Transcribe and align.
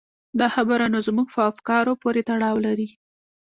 دا 0.39 0.47
خبره 0.55 0.85
نو 0.93 0.99
زموږ 1.07 1.27
په 1.35 1.41
افکارو 1.51 1.99
پورې 2.01 2.21
تړاو 2.29 2.57
لري. 2.65 2.89